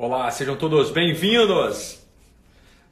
[0.00, 2.06] Olá, sejam todos bem-vindos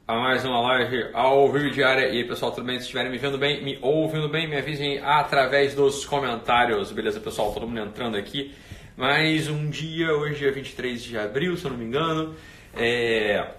[0.05, 2.09] a mais uma live ao vivo diária.
[2.09, 2.75] E aí, pessoal, tudo bem?
[2.79, 6.91] Se estiverem me vendo bem, me ouvindo bem, me avisem através dos comentários.
[6.91, 7.53] Beleza, pessoal?
[7.53, 8.53] Todo mundo entrando aqui.
[8.97, 12.35] Mais um dia, hoje é 23 de abril, se eu não me engano.
[12.75, 13.51] É...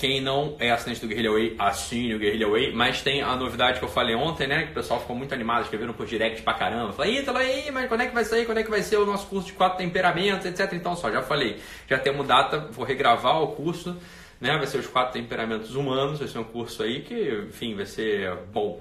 [0.00, 2.72] Quem não é assinante do Guerrilla Way, assine o Guerrilla Way.
[2.72, 4.62] Mas tem a novidade que eu falei ontem, né?
[4.64, 6.94] Que o pessoal ficou muito animado, escrevendo por direct pra caramba.
[6.94, 8.46] Falei, Ítalo, aí, mas quando é que vai sair?
[8.46, 10.72] Quando é que vai ser o nosso curso de quatro temperamentos, etc.
[10.72, 11.58] Então, só, já falei.
[11.86, 13.94] Já temos data, vou regravar o curso,
[14.40, 14.56] né?
[14.56, 16.18] Vai ser os quatro temperamentos humanos.
[16.18, 18.80] Vai ser um curso aí que, enfim, vai ser bom.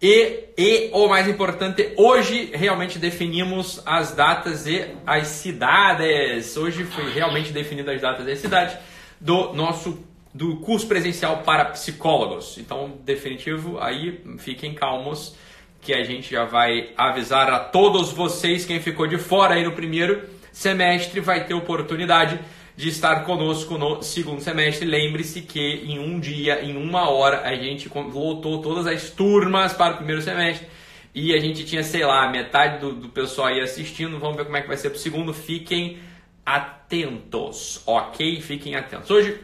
[0.00, 6.56] E, e o mais importante, hoje realmente definimos as datas e as cidades.
[6.56, 8.76] Hoje foi realmente definida as datas e as cidades
[9.20, 12.58] do nosso do curso presencial para psicólogos.
[12.58, 15.36] Então, definitivo, aí fiquem calmos
[15.80, 19.72] que a gente já vai avisar a todos vocês, quem ficou de fora aí no
[19.72, 22.40] primeiro semestre vai ter oportunidade
[22.76, 24.86] de estar conosco no segundo semestre.
[24.86, 29.94] Lembre-se que em um dia, em uma hora, a gente lotou todas as turmas para
[29.94, 30.66] o primeiro semestre
[31.14, 34.18] e a gente tinha, sei lá, metade do, do pessoal aí assistindo.
[34.18, 35.32] Vamos ver como é que vai ser para o segundo.
[35.32, 35.98] Fiquem
[36.44, 38.40] atentos, ok?
[38.40, 39.10] Fiquem atentos.
[39.10, 39.38] Hoje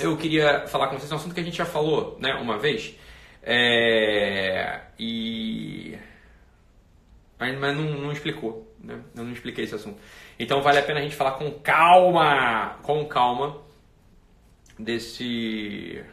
[0.00, 2.94] eu queria falar com vocês um assunto que a gente já falou né, uma vez.
[3.42, 5.96] É, e.
[7.38, 8.72] Mas, não, não, explicou.
[8.82, 9.00] Né?
[9.16, 9.98] Eu não expliquei esse assunto.
[10.38, 12.78] Então vale a pena a gente falar com calma.
[12.82, 13.58] Com calma.
[14.78, 16.04] Desse.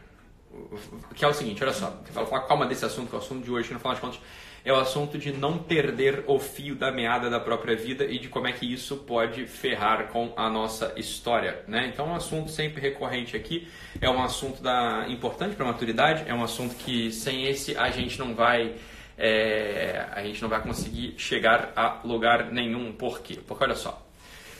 [1.14, 1.90] Que é o seguinte, olha só.
[2.12, 4.00] Falar com calma desse assunto, que é o assunto de hoje, que no final das
[4.00, 4.20] contas
[4.66, 8.28] é o assunto de não perder o fio da meada da própria vida e de
[8.28, 11.62] como é que isso pode ferrar com a nossa história.
[11.68, 11.88] Né?
[11.92, 13.68] Então, é um assunto sempre recorrente aqui,
[14.00, 17.90] é um assunto da, importante para a maturidade, é um assunto que sem esse a
[17.90, 18.74] gente não vai.
[19.16, 22.92] É, a gente não vai conseguir chegar a lugar nenhum.
[22.92, 23.38] Por quê?
[23.46, 24.04] Porque olha só,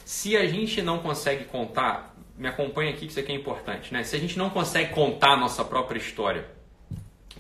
[0.05, 4.05] se a gente não consegue contar, me acompanha aqui que isso aqui é importante, né?
[4.05, 6.47] Se a gente não consegue contar a nossa própria história,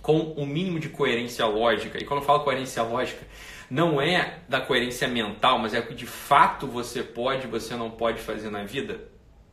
[0.06, 1.98] com o um mínimo de coerência lógica.
[2.00, 3.26] E quando eu falo coerência lógica,
[3.68, 7.90] não é da coerência mental, mas é o que de fato você pode, você não
[7.90, 9.00] pode fazer na vida.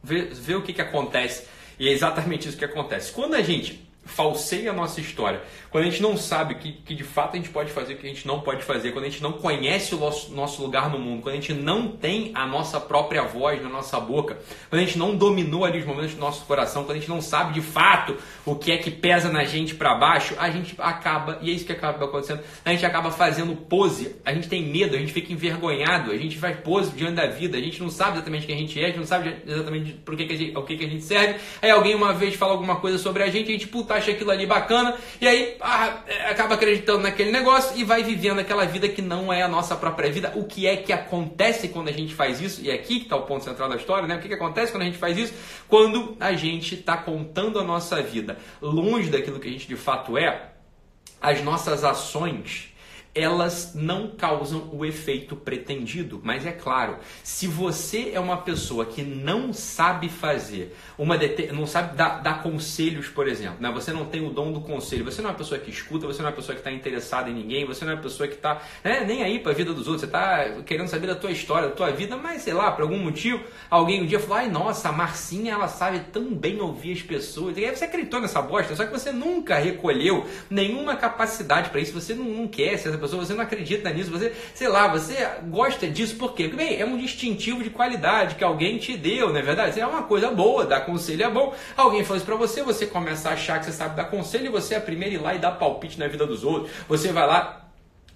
[0.04, 1.48] Vê, vê o que, que acontece.
[1.80, 3.12] E é exatamente isso que acontece.
[3.12, 6.94] Quando a gente falseia a nossa história, quando a gente não sabe o que, que
[6.94, 9.10] de fato a gente pode fazer, o que a gente não pode fazer, quando a
[9.10, 12.46] gente não conhece o nosso, nosso lugar no mundo, quando a gente não tem a
[12.46, 14.38] nossa própria voz na nossa boca,
[14.70, 17.22] quando a gente não dominou ali os momentos do nosso coração, quando a gente não
[17.22, 21.40] sabe de fato o que é que pesa na gente para baixo, a gente acaba,
[21.42, 24.96] e é isso que acaba acontecendo, a gente acaba fazendo pose, a gente tem medo,
[24.96, 28.18] a gente fica envergonhado, a gente faz pose diante da vida, a gente não sabe
[28.18, 30.62] exatamente quem a gente é, a gente não sabe exatamente que, que, a, gente, o
[30.64, 33.50] que, que a gente serve, aí alguém uma vez fala alguma coisa sobre a gente,
[33.50, 36.00] a gente puta acha aquilo ali bacana, e aí ah,
[36.30, 40.12] acaba acreditando naquele negócio e vai vivendo aquela vida que não é a nossa própria
[40.12, 40.34] vida.
[40.36, 42.62] O que é que acontece quando a gente faz isso?
[42.62, 44.16] E é aqui que está o ponto central da história, né?
[44.16, 45.34] O que, que acontece quando a gente faz isso?
[45.68, 50.18] Quando a gente está contando a nossa vida longe daquilo que a gente de fato
[50.18, 50.50] é,
[51.22, 52.73] as nossas ações
[53.16, 56.20] elas não causam o efeito pretendido.
[56.24, 61.18] Mas é claro, se você é uma pessoa que não sabe fazer, uma
[61.52, 63.72] não sabe dar, dar, conselhos, por exemplo, né?
[63.72, 66.22] você não tem o dom do conselho, você não é uma pessoa que escuta, você
[66.22, 68.36] não é uma pessoa que está interessada em ninguém, você não é uma pessoa que
[68.36, 71.32] está né, nem aí para a vida dos outros, você está querendo saber da tua
[71.32, 74.50] história, da tua vida, mas sei lá, por algum motivo, alguém um dia falou, ai
[74.50, 78.42] nossa, a Marcinha ela sabe tão bem ouvir as pessoas, e aí você acreditou nessa
[78.42, 83.03] bosta, só que você nunca recolheu nenhuma capacidade para isso, você não, não quer ser
[83.04, 86.48] pessoa, você não acredita nisso, você, sei lá, você gosta disso por quê?
[86.48, 89.80] Porque, bem, é um distintivo de qualidade que alguém te deu, não é verdade?
[89.80, 91.54] É uma coisa boa, dar conselho é bom.
[91.76, 94.50] Alguém falou isso pra você, você começa a achar que você sabe dar conselho e
[94.50, 96.72] você é a primeira ir lá e dar palpite na vida dos outros.
[96.88, 97.63] Você vai lá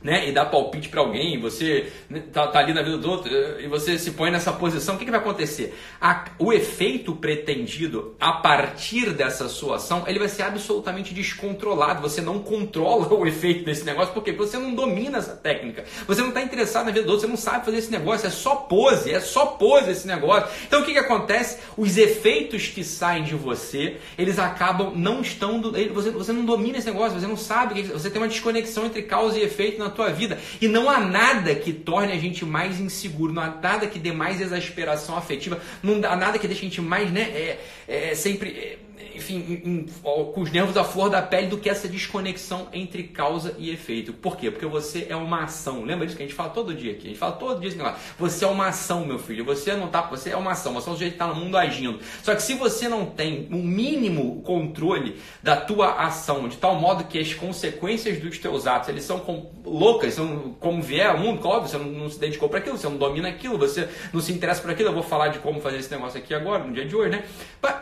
[0.02, 3.34] né, e dá palpite para alguém, você né, tá, tá, ali na vida do outro
[3.34, 5.76] eh, e você se põe nessa posição, o que, que vai acontecer?
[6.00, 12.02] A, o efeito pretendido a partir dessa sua ação, ele vai ser absolutamente descontrolado.
[12.02, 15.84] Você não controla o efeito desse negócio, porque você não domina essa técnica.
[16.08, 18.30] Você não está interessado na vida do outro, você não sabe fazer esse negócio, é
[18.30, 20.48] só pose, é só pose esse negócio.
[20.68, 21.58] Então o que, que acontece?
[21.76, 25.72] Os efeitos que saem de você, eles acabam não estando.
[25.94, 29.40] Você, você não domina esse negócio, você não sabe, você tem uma desconexão entre causa
[29.40, 30.38] e efeito na tua vida.
[30.62, 34.12] E não há nada que torne a gente mais inseguro, não há nada que dê
[34.12, 38.80] mais exasperação afetiva, não há nada que deixe a gente mais, né, é, é sempre
[39.18, 43.04] enfim, em, em, com os nervos à flor da pele do que essa desconexão entre
[43.04, 44.14] causa e efeito.
[44.14, 44.52] Por quê?
[44.52, 45.84] Porque você é uma ação.
[45.84, 47.06] Lembra disso que a gente fala todo dia aqui?
[47.06, 49.44] A gente fala todo dia assim, você é uma ação, meu filho.
[49.46, 50.74] Você não tá, você é uma ação.
[50.74, 52.00] Você é um sujeito que está no mundo agindo.
[52.24, 56.76] Só que se você não tem o um mínimo controle da tua ação, de tal
[56.76, 61.18] modo que as consequências dos teus atos, eles são com, loucas, são como vier ao
[61.18, 64.22] mundo, óbvio, você não, não se dedicou para aquilo, você não domina aquilo, você não
[64.22, 64.90] se interessa por aquilo.
[64.90, 67.24] Eu vou falar de como fazer esse negócio aqui agora, no dia de hoje, né?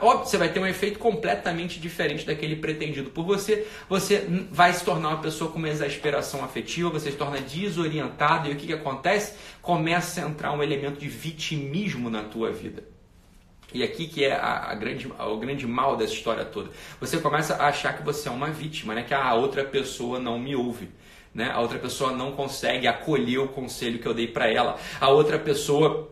[0.01, 3.67] Óbvio, você vai ter um efeito completamente diferente daquele pretendido por você.
[3.89, 8.53] Você vai se tornar uma pessoa com uma exasperação afetiva, você se torna desorientado e
[8.53, 9.35] o que, que acontece?
[9.61, 12.95] Começa a entrar um elemento de vitimismo na tua vida.
[13.75, 16.69] E aqui que é a, a, grande, o grande mal dessa história toda.
[16.99, 19.03] Você começa a achar que você é uma vítima, né?
[19.03, 20.89] que a outra pessoa não me ouve.
[21.35, 21.51] Né?
[21.53, 24.77] A outra pessoa não consegue acolher o conselho que eu dei para ela.
[25.01, 26.09] A outra pessoa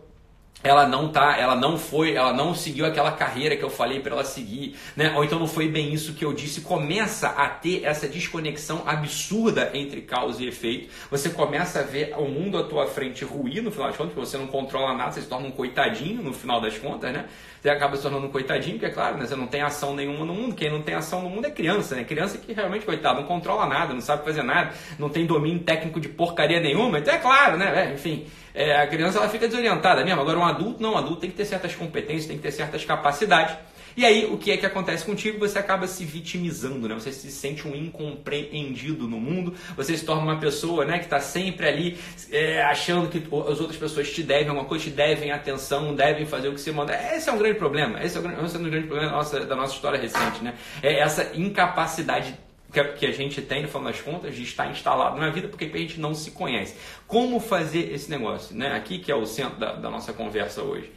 [0.64, 4.14] ela não tá, ela não foi, ela não seguiu aquela carreira que eu falei para
[4.14, 5.14] ela seguir, né?
[5.16, 6.62] Ou então não foi bem isso que eu disse.
[6.62, 10.90] Começa a ter essa desconexão absurda entre causa e efeito.
[11.12, 14.28] Você começa a ver o mundo à tua frente ruir no final das contas, porque
[14.28, 17.26] você não controla nada, você se torna um coitadinho no final das contas, né?
[17.64, 19.26] Você acaba se tornando um coitadinho, porque é claro, né?
[19.26, 20.54] Você não tem ação nenhuma no mundo.
[20.54, 22.04] Quem não tem ação no mundo é criança, né?
[22.04, 25.98] Criança que realmente, coitado, não controla nada, não sabe fazer nada, não tem domínio técnico
[25.98, 27.00] de porcaria nenhuma.
[27.00, 27.86] Então é claro, né?
[27.86, 30.20] É, enfim, é, a criança ela fica desorientada mesmo.
[30.20, 32.84] Agora um adulto, não, um adulto tem que ter certas competências, tem que ter certas
[32.84, 33.56] capacidades.
[33.96, 35.40] E aí, o que é que acontece contigo?
[35.40, 36.96] Você acaba se vitimizando, né?
[36.96, 41.20] Você se sente um incompreendido no mundo, você se torna uma pessoa né, que está
[41.20, 41.98] sempre ali
[42.32, 46.50] é, achando que as outras pessoas te devem alguma coisa, te devem atenção, devem fazer
[46.50, 46.94] o que você manda.
[47.16, 49.40] Esse é um grande problema, esse é um, esse é um grande problema da nossa,
[49.46, 50.56] da nossa história recente, né?
[50.82, 52.38] É essa incapacidade
[52.98, 55.78] que a gente tem, no final das contas, de estar instalado na vida porque a
[55.78, 56.76] gente não se conhece.
[57.06, 58.56] Como fazer esse negócio?
[58.56, 58.74] Né?
[58.74, 60.92] Aqui que é o centro da, da nossa conversa hoje.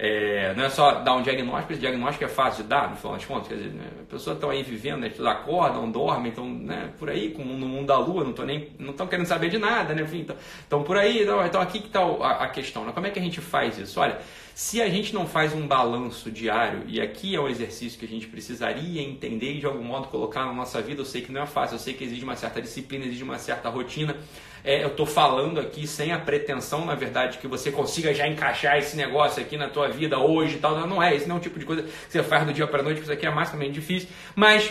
[0.00, 3.14] É, não é só dar um diagnóstico, esse diagnóstico é fácil de dar, no final
[3.14, 3.48] das contas.
[3.48, 7.30] Quer dizer, né, as pessoas estão aí vivendo, né, acordam, dormem, estão né, por aí,
[7.30, 10.06] como no mundo da lua, não estão nem não querendo saber de nada, né?
[10.60, 11.24] Estão por aí.
[11.24, 12.84] Então, então aqui que está a, a, questão.
[12.84, 12.92] Né?
[12.92, 13.98] Como é que a gente faz isso?
[13.98, 14.20] Olha,
[14.54, 18.08] se a gente não faz um balanço diário, e aqui é um exercício que a
[18.08, 21.42] gente precisaria entender e de algum modo colocar na nossa vida, eu sei que não
[21.42, 24.16] é fácil, eu sei que exige uma certa disciplina, exige uma certa rotina.
[24.68, 28.76] É, eu estou falando aqui sem a pretensão, na verdade, que você consiga já encaixar
[28.76, 30.86] esse negócio aqui na tua vida hoje e tal.
[30.86, 32.82] Não é, esse não é o tipo de coisa que você faz do dia para
[32.82, 34.10] noite, porque isso aqui é maximamente difícil.
[34.36, 34.70] Mas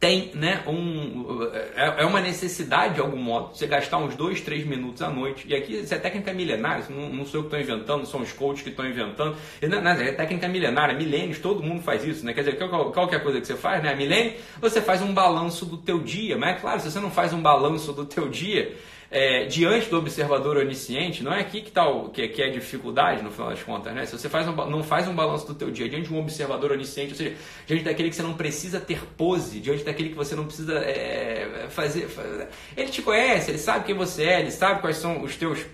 [0.00, 4.66] tem né, um, é, é uma necessidade de algum modo você gastar uns dois, três
[4.66, 5.46] minutos à noite.
[5.46, 8.32] E aqui isso é técnica milenária, não, não sou eu que estou inventando, são os
[8.32, 9.36] coaches que estão inventando.
[9.60, 12.32] Não, não, é técnica milenária, milênios, todo mundo faz isso, né?
[12.32, 13.94] Quer dizer, qual, qualquer coisa que você faz, né?
[13.94, 17.34] Milênio, você faz um balanço do teu dia, mas é claro, se você não faz
[17.34, 18.74] um balanço do teu dia,
[19.10, 22.50] é, diante do observador onisciente, não é aqui que, está o, que, que é a
[22.50, 24.06] dificuldade, no final das contas, né?
[24.06, 26.70] Se você faz um, não faz um balanço do teu dia diante de um observador
[26.70, 27.36] onisciente, ou seja,
[27.66, 31.66] diante daquele que você não precisa ter pose, diante daquele que você não precisa é,
[31.70, 32.48] fazer, fazer...
[32.76, 35.66] Ele te conhece, ele sabe quem você é, ele sabe quais são os teus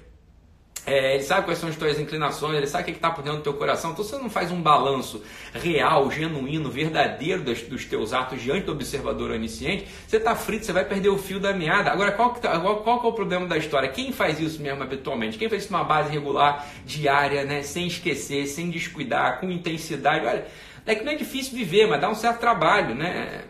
[0.87, 3.41] é, ele sabe quais são as tuas inclinações, ele sabe o que está por dentro
[3.41, 3.91] do teu coração.
[3.91, 5.21] Então você não faz um balanço
[5.53, 10.73] real, genuíno, verdadeiro dos, dos teus atos diante do observador onisciente, você está frito, você
[10.73, 11.91] vai perder o fio da meada.
[11.91, 13.89] Agora, qual, que tá, qual, qual que é o problema da história?
[13.89, 15.37] Quem faz isso mesmo habitualmente?
[15.37, 17.63] Quem faz isso numa base regular, diária, né?
[17.63, 20.25] sem esquecer, sem descuidar, com intensidade?
[20.25, 20.47] Olha,
[20.87, 23.43] é que não é difícil viver, mas dá um certo trabalho, né?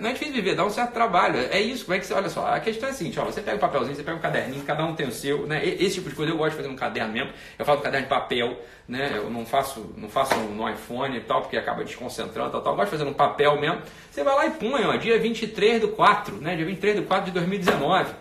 [0.00, 1.38] Não é difícil viver, dá um certo trabalho.
[1.50, 3.42] É isso, como é que você, olha só, a questão é a seguinte, ó, você
[3.42, 5.62] pega o um papelzinho, você pega um caderninho, cada um tem o seu, né?
[5.64, 7.30] Esse tipo de coisa eu gosto de fazer no caderno mesmo.
[7.58, 8.58] Eu faço caderno de papel,
[8.88, 9.12] né?
[9.16, 12.72] Eu não faço, não faço no iPhone e tal, porque acaba desconcentrando, tal, tal.
[12.72, 13.82] Eu gosto de fazer no papel mesmo.
[14.10, 16.56] Você vai lá e põe, ó, dia 23 do 4, né?
[16.56, 18.14] Dia 23 do 4 de 2019.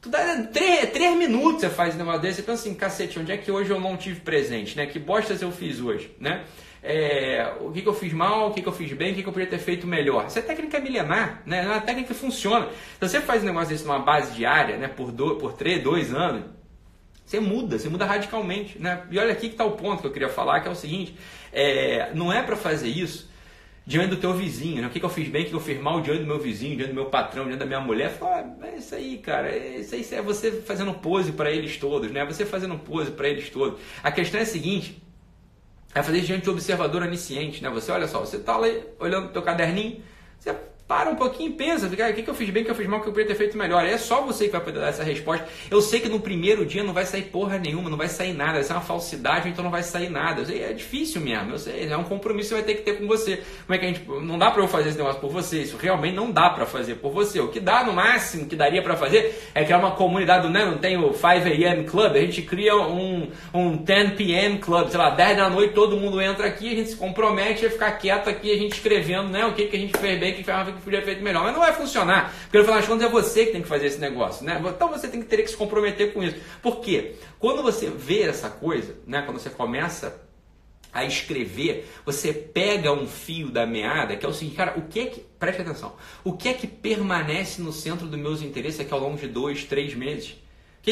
[0.00, 3.32] Tu dá três, três minutos você faz um negócio desse, você pensa assim, cacete, onde
[3.32, 4.86] é que hoje eu não tive presente, né?
[4.86, 6.44] Que bostas eu fiz hoje, né?
[6.90, 9.22] É, o que, que, eu fiz mal, o que, que eu fiz bem, o que,
[9.22, 10.24] que, eu podia ter feito melhor.
[10.24, 11.62] Essa é técnica milenar, né?
[11.62, 12.66] é uma técnica que funciona.
[12.98, 16.14] Se você faz um negócio desse numa base diária, né, por, do, por três, dois
[16.14, 16.44] anos,
[17.26, 18.80] você muda, você muda radicalmente.
[18.80, 19.02] Né?
[19.10, 21.14] E olha aqui que está o ponto que eu queria falar, que é o seguinte,
[21.52, 23.28] é, não é para fazer isso
[23.84, 24.88] diante do teu vizinho, né?
[24.88, 26.38] o que, que eu fiz bem, o que, que eu fiz mal diante do meu
[26.38, 28.12] vizinho, diante do meu patrão, diante da minha mulher.
[28.12, 31.76] Fala, ah, é isso aí, cara, é isso aí é você fazendo pose para eles
[31.76, 32.24] todos, né?
[32.24, 33.78] Você fazendo pose para eles todos.
[34.02, 35.02] A questão é a seguinte,
[35.94, 37.70] é fazer diante de observador onisciente, né?
[37.70, 38.66] Você olha só, você está lá
[38.98, 40.02] olhando o teu caderninho,
[40.88, 42.86] para um pouquinho e pensa, o que, que eu fiz bem, o que eu fiz
[42.86, 43.84] mal, o que eu poderia ter feito melhor.
[43.84, 45.46] É só você que vai poder dar essa resposta.
[45.70, 48.54] Eu sei que no primeiro dia não vai sair porra nenhuma, não vai sair nada,
[48.54, 50.46] vai ser uma falsidade, então não vai sair nada.
[50.46, 52.98] Sei, é difícil mesmo, eu sei, é um compromisso que você vai ter que ter
[52.98, 53.42] com você.
[53.66, 54.08] Como é que a gente.
[54.08, 56.94] Não dá para eu fazer esse negócio por você, isso realmente não dá para fazer
[56.94, 57.38] por você.
[57.38, 60.64] O que dá no máximo que daria para fazer é criar uma comunidade, né?
[60.64, 61.84] não tem o 5 a.m.
[61.84, 64.58] Club, a gente cria um, um 10 p.m.
[64.58, 67.70] Club, sei lá, 10 da noite todo mundo entra aqui, a gente se compromete a
[67.70, 70.36] ficar quieto aqui, a gente escrevendo né, o que, que a gente fez bem, o
[70.36, 71.44] que, que que podia ter feito melhor.
[71.44, 73.86] Mas não vai funcionar, porque no final das contas é você que tem que fazer
[73.86, 74.44] esse negócio.
[74.44, 74.60] Né?
[74.66, 76.36] Então você tem que ter que se comprometer com isso.
[76.62, 77.16] Por quê?
[77.38, 80.20] Quando você vê essa coisa, né, quando você começa
[80.92, 85.00] a escrever, você pega um fio da meada, que é o seguinte, cara, o que
[85.00, 85.94] é que, preste atenção,
[86.24, 89.64] o que é que permanece no centro dos meus interesses aqui ao longo de dois,
[89.64, 90.36] três meses?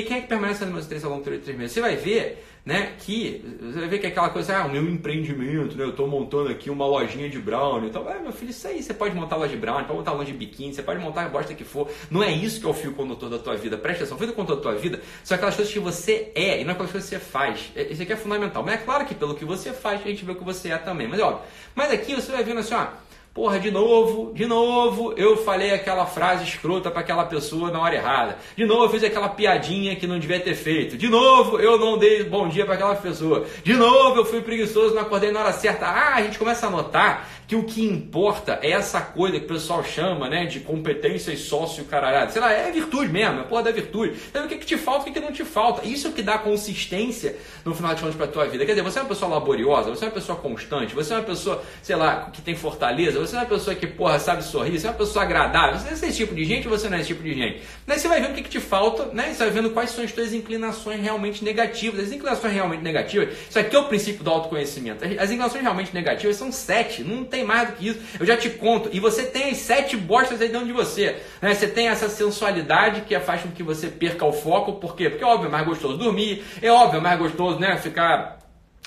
[0.01, 1.73] O que é que permanece meus interesses ao longo de três meses?
[1.73, 4.83] Você vai ver né, que você vai ver que é aquela coisa, ah, o meu
[4.91, 7.89] empreendimento, né, eu estou montando aqui uma lojinha de brownie.
[7.89, 10.33] Então, ah, meu filho, isso aí, você pode montar loja de brownie, pode montar loja
[10.33, 11.89] de biquíni, você pode montar a bosta que for.
[12.11, 13.79] Não é isso que é o fio condutor da tua vida.
[13.79, 16.65] Presta atenção, o fio condutor da tua vida são aquelas coisas que você é e
[16.65, 17.71] não aquelas coisas que você faz.
[17.77, 18.65] É, isso aqui é fundamental.
[18.65, 20.77] Mas é claro que pelo que você faz, a gente vê o que você é
[20.77, 21.07] também.
[21.07, 21.43] Mas é óbvio.
[21.73, 22.89] Mas aqui você vai vendo assim, ó,
[23.37, 27.95] Porra, de novo, de novo, eu falei aquela frase escrota para aquela pessoa na hora
[27.95, 28.39] errada.
[28.57, 30.97] De novo, eu fiz aquela piadinha que não devia ter feito.
[30.97, 33.45] De novo, eu não dei bom dia para aquela pessoa.
[33.63, 35.85] De novo, eu fui preguiçoso, não acordei na hora certa.
[35.85, 39.49] Ah, a gente começa a notar que o que importa é essa coisa que o
[39.49, 42.33] pessoal chama, né, de competência e sócio caralhado.
[42.33, 44.17] Sei lá, é virtude mesmo, é porra da virtude.
[44.29, 45.87] Então, o que, que te falta, o que, que não te falta.
[45.87, 48.65] Isso é o que dá consistência no final de contas para tua vida.
[48.65, 51.23] Quer dizer, você é uma pessoa laboriosa, você é uma pessoa constante, você é uma
[51.23, 54.87] pessoa, sei lá, que tem fortaleza, você é uma pessoa que, porra, sabe sorrir, você
[54.87, 57.09] é uma pessoa agradável, você é esse tipo de gente ou você não é esse
[57.09, 57.63] tipo de gente?
[57.87, 59.33] Daí você vai vendo o que, que te falta, né?
[59.33, 62.01] Você vai vendo quais são as tuas inclinações realmente negativas.
[62.01, 65.05] As inclinações realmente negativas, isso aqui é o princípio do autoconhecimento.
[65.05, 68.01] As inclinações realmente negativas são sete, não tem mais do que isso.
[68.19, 68.89] Eu já te conto.
[68.93, 71.17] E você tem as sete bostas aí dentro de você.
[71.41, 71.55] Né?
[71.55, 74.75] Você tem essa sensualidade que faz com que você perca o foco.
[74.75, 75.11] Por quê?
[75.11, 78.37] Porque, óbvio, é mais gostoso dormir, é óbvio, é mais gostoso né, ficar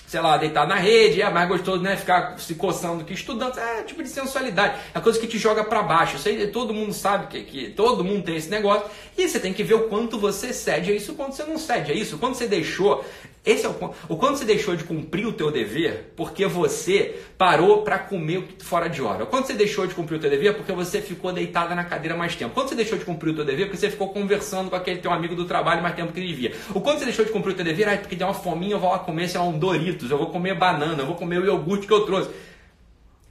[0.10, 1.96] sei lá, deitar na rede, é mais gostoso, né?
[1.96, 5.84] Ficar se coçando que estudando, é tipo de sensualidade, é coisa que te joga para
[5.84, 6.16] baixo.
[6.16, 9.54] Isso aí todo mundo sabe que, que todo mundo tem esse negócio e você tem
[9.54, 12.16] que ver o quanto você cede a isso, o quanto você não cede a isso,
[12.16, 13.06] o quanto você deixou
[13.46, 13.96] esse é o ponto.
[14.10, 18.90] O quando você deixou de cumprir o teu dever porque você parou para comer fora
[18.90, 19.24] de hora.
[19.24, 22.18] O quando você deixou de cumprir o teu dever porque você ficou deitada na cadeira
[22.18, 22.54] mais tempo.
[22.54, 25.12] Quando você deixou de cumprir o teu dever porque você ficou conversando com aquele teu
[25.12, 26.54] amigo do trabalho mais tempo que ele via.
[26.74, 28.80] O quando você deixou de cumprir o teu dever, ah, porque deu uma fominha, eu
[28.80, 31.46] vou lá comer, sei lá, um Doritos, eu vou comer banana, eu vou comer o
[31.46, 32.30] iogurte que eu trouxe.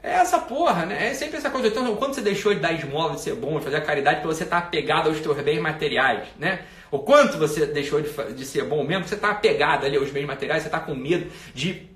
[0.02, 1.08] É essa porra, né?
[1.08, 1.68] É sempre essa coisa.
[1.68, 4.34] Então, quando você deixou de dar esmola, de ser bom, de fazer a caridade, porque
[4.34, 6.60] você está apegado aos teus bens materiais, né?
[6.90, 10.24] O quanto você deixou de, de ser bom mesmo, você está apegado ali aos bens
[10.24, 11.88] materiais, você está com medo de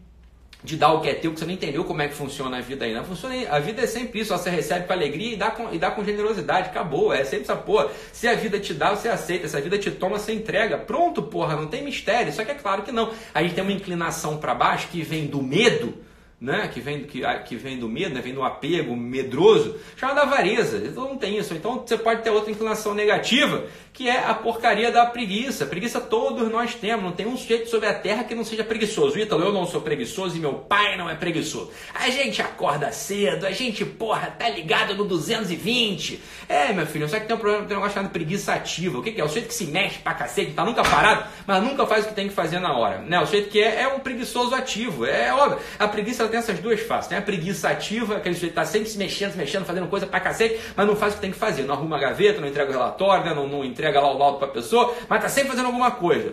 [0.64, 2.60] de dar o que é teu, que você não entendeu como é que funciona a
[2.60, 3.02] vida ainda.
[3.02, 5.90] Funciona, a vida é sempre isso, você recebe com alegria e dá com, e dá
[5.90, 7.12] com generosidade, acabou.
[7.12, 7.90] É sempre essa porra.
[8.12, 9.48] Se a vida te dá, você aceita.
[9.48, 10.78] Se a vida te toma, você entrega.
[10.78, 12.32] Pronto, porra, não tem mistério.
[12.32, 13.10] Só que é claro que não.
[13.34, 15.94] A gente tem uma inclinação para baixo que vem do medo
[16.42, 20.78] né, que, vem, que, que vem do medo, né, vem do apego medroso, chamada avareza.
[20.78, 21.54] Então não tem isso.
[21.54, 25.64] Então você pode ter outra inclinação negativa, que é a porcaria da preguiça.
[25.64, 27.04] Preguiça todos nós temos.
[27.04, 29.16] Não tem um sujeito sobre a terra que não seja preguiçoso.
[29.16, 31.70] Ítalo, eu não sou preguiçoso e meu pai não é preguiçoso.
[31.94, 36.20] A gente acorda cedo, a gente, porra, tá ligado no 220.
[36.48, 38.98] É, meu filho, só que tem um problema, tem um negócio chamado preguiça ativa.
[38.98, 39.24] O que, que é?
[39.24, 42.14] O sujeito que se mexe pra cacete, tá nunca parado, mas nunca faz o que
[42.14, 42.98] tem que fazer na hora.
[42.98, 43.20] Né?
[43.20, 45.06] O sujeito que é, é um preguiçoso ativo.
[45.06, 45.60] É óbvio.
[45.78, 47.08] A preguiça tem essas duas faces.
[47.08, 50.06] Tem a preguiça ativa, aquele sujeito que está sempre se mexendo, se mexendo, fazendo coisa
[50.06, 51.62] pra cacete, mas não faz o que tem que fazer.
[51.64, 53.34] Não arruma a gaveta, não entrega o relatório, né?
[53.34, 56.32] não, não entrega lá o laudo pra pessoa, mas tá sempre fazendo alguma coisa.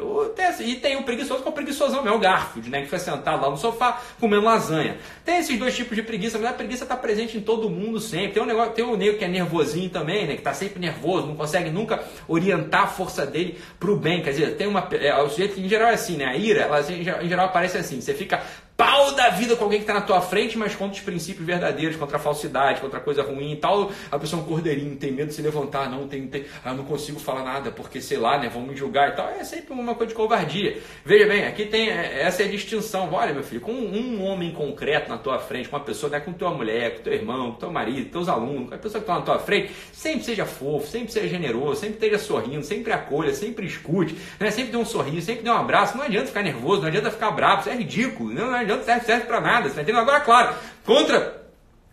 [0.61, 2.81] E tem o preguiçoso, é o preguiçosão mesmo, o Garfield, né?
[2.81, 4.97] Que foi sentado lá no sofá comendo lasanha.
[5.25, 8.29] Tem esses dois tipos de preguiça, mas a preguiça está presente em todo mundo sempre.
[8.31, 10.33] Tem um negócio, tem o nego que é nervosinho também, né?
[10.33, 14.21] Que está sempre nervoso, não consegue nunca orientar a força dele pro bem.
[14.21, 14.87] Quer dizer, tem uma.
[14.93, 16.25] É, o sujeito que em geral é assim, né?
[16.25, 17.99] A ira, ela em geral aparece assim.
[17.99, 18.41] Você fica
[18.79, 21.97] pau da vida com alguém que está na tua frente, mas contra os princípios verdadeiros,
[21.97, 23.91] contra a falsidade, contra a coisa ruim e tal.
[24.09, 26.85] A pessoa é um cordeirinho, tem medo de se levantar, não, tem, tem ah, não
[26.85, 29.27] consigo falar nada, porque sei lá, né, vão me julgar e tal.
[29.31, 30.77] É sempre uma coisa de covardia.
[31.03, 33.09] Veja bem, aqui tem é, essa é a distinção.
[33.11, 36.31] Olha, meu filho, com um homem concreto na tua frente, com uma pessoa, né, com
[36.31, 39.15] tua mulher, com teu irmão, com teu marido, teus alunos, com a pessoa que está
[39.15, 43.65] na tua frente, sempre seja fofo, sempre seja generoso, sempre esteja sorrindo, sempre acolha, sempre
[43.65, 45.97] escute, né, sempre dê um sorriso, sempre dê um abraço.
[45.97, 49.05] Não adianta ficar nervoso, não adianta ficar bravo, isso é ridículo, não, não adianta, serve,
[49.05, 50.01] serve para nada, você tá entendendo?
[50.01, 51.39] Agora, claro, contra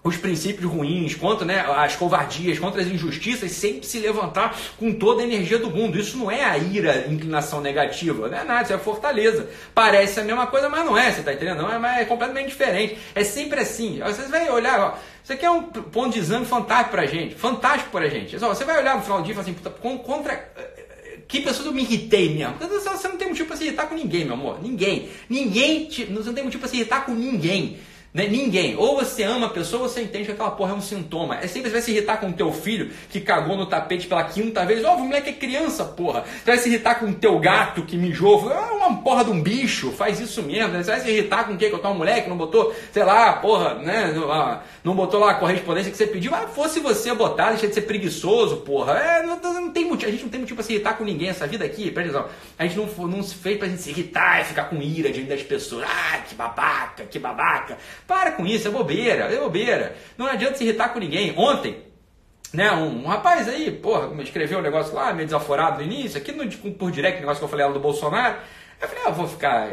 [0.06, 5.22] os princípios ruins, contra né, as covardias, contra as injustiças, sempre se levantar com toda
[5.22, 5.98] a energia do mundo.
[5.98, 9.48] Isso não é a ira, inclinação negativa, não é nada, isso é fortaleza.
[9.74, 11.62] Parece a mesma coisa, mas não é, você está entendendo?
[11.62, 12.98] Não é, é completamente diferente.
[13.14, 13.98] É sempre assim.
[14.00, 17.90] Você vai olhar, ó, isso aqui é um ponto de exame fantástico pra gente, fantástico
[17.90, 18.38] pra gente.
[18.38, 20.75] Você vai olhar no final do dia e falar assim, contra eh,
[21.28, 22.54] que pessoa eu me irritei mesmo?
[22.58, 24.62] Você não tem motivo para se irritar com ninguém, meu amor.
[24.62, 25.08] Ninguém.
[25.28, 25.86] Ninguém.
[25.86, 27.78] Te, você não tem motivo para se irritar com ninguém.
[28.16, 28.26] Né?
[28.28, 28.74] Ninguém.
[28.78, 31.36] Ou você ama a pessoa ou você entende que aquela porra é um sintoma.
[31.36, 34.24] É sempre você vai se irritar com o teu filho que cagou no tapete pela
[34.24, 34.82] quinta vez.
[34.86, 36.22] Ó, oh, o moleque é criança, porra.
[36.22, 38.50] Você vai se irritar com o teu gato que mijou.
[38.50, 39.92] É uma porra de um bicho.
[39.92, 40.72] Faz isso mesmo.
[40.72, 40.82] Né?
[40.82, 41.70] Você vai se irritar com quem?
[41.70, 44.14] Com o teu moleque que não botou, sei lá, porra, né?
[44.82, 46.34] Não botou lá a correspondência que você pediu.
[46.34, 48.94] Ah, fosse você botar, deixa de ser preguiçoso, porra.
[48.94, 50.08] É, não, não, tem motivo.
[50.08, 51.28] A gente não tem motivo pra se irritar com ninguém.
[51.28, 52.34] Essa vida aqui, presta atenção.
[52.58, 55.28] A gente não, não se fez pra gente se irritar e ficar com ira diante
[55.28, 55.84] das pessoas.
[55.86, 57.76] Ah, que babaca, que babaca.
[58.06, 59.96] Para com isso, é bobeira, é bobeira.
[60.16, 61.34] Não adianta se irritar com ninguém.
[61.36, 61.82] Ontem,
[62.52, 66.32] né, um, um rapaz aí, porra, escreveu um negócio lá, meio desaforado no início, aqui
[66.32, 68.36] no, por direct, negócio que eu falei lá do Bolsonaro.
[68.80, 69.68] Eu falei, ah, vou ficar.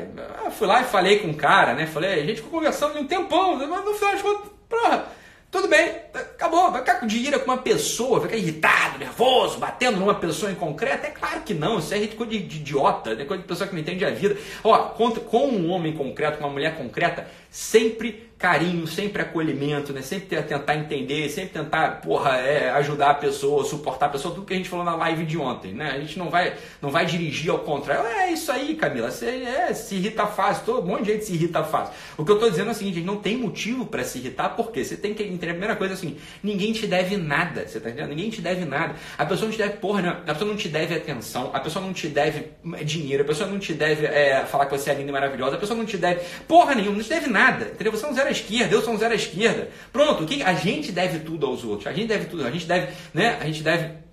[0.46, 1.86] Eu fui lá e falei com o cara, né?
[1.86, 5.08] Falei, a gente ficou conversando um tempão, mas no final de contas, porra,
[5.54, 6.72] tudo bem, acabou.
[6.72, 10.56] Vai ficar com dinheiro com uma pessoa, vai ficar irritado, nervoso, batendo numa pessoa em
[10.56, 11.06] concreto?
[11.06, 13.76] É claro que não, isso é coisa de, de idiota, é coisa de pessoa que
[13.76, 14.36] não entende a vida.
[14.64, 20.02] Ó, com um homem concreto, com uma mulher concreta, sempre carinho, sempre acolhimento, né?
[20.02, 24.54] Sempre tentar entender, sempre tentar, porra, é, ajudar a pessoa, suportar a pessoa, tudo que
[24.54, 25.92] a gente falou na live de ontem, né?
[25.92, 28.06] A gente não vai, não vai dirigir ao contrário.
[28.06, 31.34] É isso aí, Camila, você é, se irrita fácil, todo um monte de gente se
[31.34, 31.94] irrita fácil.
[32.18, 34.84] O que eu tô dizendo é o seguinte, não tem motivo para se irritar, porque
[34.84, 38.10] você tem que entender a primeira coisa assim, ninguém te deve nada, você tá entendendo?
[38.10, 38.94] Ninguém te deve nada.
[39.18, 41.86] A pessoa não te deve, porra, não, a pessoa não te deve atenção, a pessoa
[41.86, 42.50] não te deve
[42.84, 45.60] dinheiro, a pessoa não te deve é, falar que você é linda e maravilhosa, a
[45.60, 47.94] pessoa não te deve, porra nenhuma, não te deve nada, entendeu?
[47.94, 49.70] Você é um zero esquerda, eu sou um zero à esquerda.
[49.92, 51.88] Pronto, o que a gente deve tudo aos outros.
[51.88, 53.38] A gente deve tudo, a gente deve, né?
[53.40, 54.04] A gente deve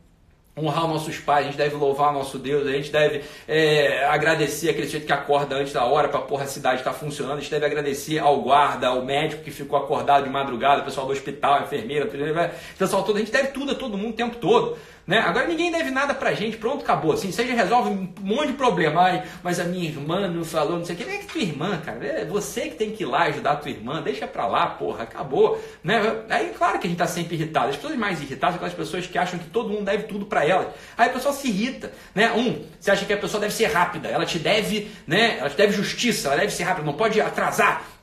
[0.57, 4.87] honrar nossos pais, a gente deve louvar nosso Deus, a gente deve é, agradecer aquele
[4.87, 7.51] jeito que acorda antes da hora para porra a cidade estar tá funcionando, a gente
[7.51, 11.55] deve agradecer ao guarda, ao médico que ficou acordado de madrugada, o pessoal do hospital,
[11.55, 14.77] a enfermeira, o pessoal todo, a gente deve tudo a todo mundo o tempo todo.
[15.07, 15.19] Né?
[15.19, 17.13] Agora ninguém deve nada pra gente, pronto, acabou.
[17.13, 19.03] Assim, você já resolve um monte de problema.
[19.03, 21.05] Ai, mas a minha irmã não falou, não sei o que.
[21.05, 22.05] Nem é que tua irmã, cara.
[22.05, 24.03] É você que tem que ir lá ajudar a tua irmã.
[24.03, 25.61] Deixa pra lá, porra, acabou.
[25.83, 26.01] Né?
[26.29, 27.71] Aí, claro que a gente tá sempre irritado.
[27.71, 30.47] As pessoas mais irritadas são aquelas pessoas que acham que todo mundo deve tudo pra
[30.47, 30.69] elas.
[30.97, 31.93] Aí a pessoa se irrita.
[32.15, 32.33] Né?
[32.33, 35.39] Um, você acha que a pessoa deve ser rápida, ela te deve, né?
[35.39, 38.00] Ela te deve justiça, ela deve ser rápida, não pode atrasar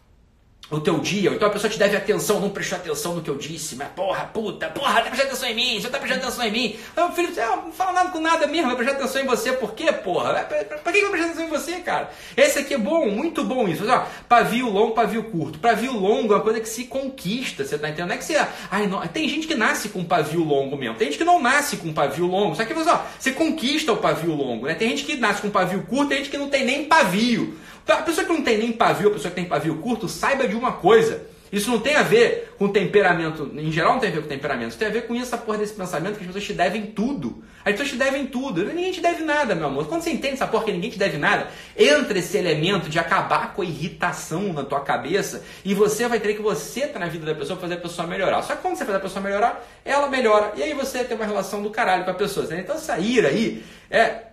[0.69, 3.37] o teu dia, então a pessoa te deve atenção, não prestou atenção no que eu
[3.37, 6.51] disse, mas porra, puta, porra, tá prestando atenção em mim, você tá prestando atenção em
[6.51, 6.75] mim.
[6.95, 9.73] Meu filho, você não fala nada com nada mesmo, vai prestar atenção em você, por
[9.73, 10.43] quê, porra?
[10.43, 12.11] Pra, pra, pra que vai prestar atenção em você, cara?
[12.35, 13.89] Esse aqui é bom, muito bom isso.
[13.89, 15.57] Ó, pavio longo, pavio curto.
[15.57, 18.09] Pavio longo é uma coisa que se conquista, você tá entendendo?
[18.09, 18.35] Não é que você.
[18.69, 21.77] Ai, não, tem gente que nasce com pavio longo mesmo, tem gente que não nasce
[21.77, 24.73] com pavio longo, só que você, ó, você conquista o pavio longo, né?
[24.73, 27.57] Tem gente que nasce com pavio curto, tem gente que não tem nem pavio.
[27.87, 30.55] A pessoa que não tem nem pavio, a pessoa que tem pavio curto, saiba de
[30.55, 31.25] uma coisa.
[31.51, 34.69] Isso não tem a ver com temperamento, em geral não tem a ver com temperamento,
[34.69, 37.41] isso tem a ver com essa porra desse pensamento que as pessoas te devem tudo.
[37.63, 39.87] As pessoas te devem tudo, ninguém te deve nada, meu amor.
[39.87, 41.47] Quando você entende essa porra que ninguém te deve nada,
[41.77, 46.33] entra esse elemento de acabar com a irritação na tua cabeça e você vai ter
[46.33, 48.41] que você tá na vida da pessoa fazer a pessoa melhorar.
[48.41, 50.51] Só que quando você faz a pessoa melhorar, ela melhora.
[50.55, 52.45] E aí você tem uma relação do caralho com a pessoa.
[52.51, 54.27] Então essa ira aí é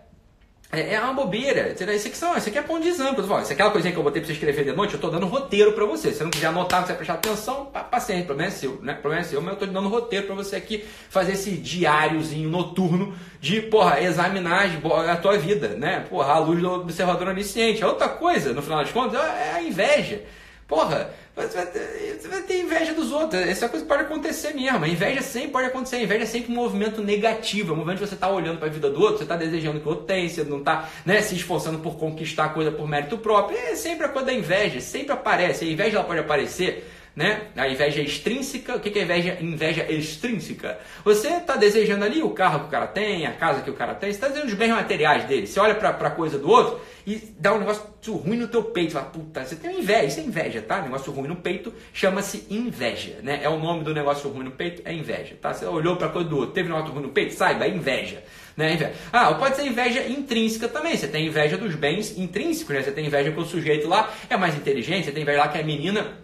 [0.80, 1.72] é, é uma bobeira.
[1.72, 3.18] Isso aqui, são, isso aqui é ponto de exame.
[3.18, 5.26] Isso é aquela coisinha que eu botei para você escrever de noite, eu estou dando
[5.26, 6.10] roteiro para você.
[6.10, 8.78] Se você não quiser anotar, não quiser prestar atenção, paciente, problema é seu.
[8.82, 8.94] Né?
[8.94, 13.14] Problema é seu, mas eu estou dando roteiro para você aqui fazer esse diáriozinho noturno
[13.40, 14.70] de, porra, examinar
[15.10, 16.04] a tua vida, né?
[16.08, 17.82] Porra, a luz do observador onisciente.
[17.82, 20.22] É outra coisa, no final das contas, é a inveja.
[20.66, 23.40] Porra, você vai, ter, inveja dos outros.
[23.42, 24.84] Essa coisa pode acontecer mesmo.
[24.84, 25.96] A inveja sempre pode acontecer.
[25.96, 27.70] A inveja é sempre um movimento negativo.
[27.70, 29.80] É um movimento que você está olhando para a vida do outro, você está desejando
[29.80, 32.88] que o outro tenha, você não está né, se esforçando por conquistar a coisa por
[32.88, 33.58] mérito próprio.
[33.58, 34.80] É sempre a coisa da inveja.
[34.80, 35.64] Sempre aparece.
[35.64, 37.42] A inveja ela pode aparecer né?
[37.54, 39.38] A inveja extrínseca, o que é inveja?
[39.40, 40.78] Inveja extrínseca.
[41.04, 43.94] Você está desejando ali o carro que o cara tem, a casa que o cara
[43.94, 45.46] tem, você está desejando os bens materiais dele.
[45.46, 48.92] Você olha para a coisa do outro e dá um negócio ruim no teu peito.
[48.92, 50.80] Você fala, puta, você tem inveja, isso é inveja, tá?
[50.80, 53.40] Negócio ruim no peito chama-se inveja, né?
[53.42, 55.52] É o nome do negócio ruim no peito, é inveja, tá?
[55.52, 57.68] Você olhou para a coisa do outro, teve um negócio ruim no peito, saiba, é
[57.68, 58.22] inveja.
[58.56, 58.92] Né, inveja.
[59.12, 60.96] Ah, pode ser inveja intrínseca também.
[60.96, 62.82] Você tem inveja dos bens intrínsecos, né?
[62.82, 65.58] Você tem inveja que o sujeito lá é mais inteligente, você tem inveja lá que
[65.58, 66.23] a menina